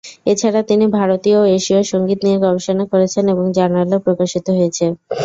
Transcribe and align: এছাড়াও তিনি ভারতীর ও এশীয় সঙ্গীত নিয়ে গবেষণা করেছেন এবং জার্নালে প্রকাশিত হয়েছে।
এছাড়াও 0.25 0.67
তিনি 0.69 0.85
ভারতীর 0.97 1.35
ও 1.37 1.53
এশীয় 1.57 1.81
সঙ্গীত 1.91 2.19
নিয়ে 2.25 2.41
গবেষণা 2.45 2.85
করেছেন 2.91 3.23
এবং 3.33 3.45
জার্নালে 3.57 3.97
প্রকাশিত 4.05 4.45
হয়েছে। 4.57 4.85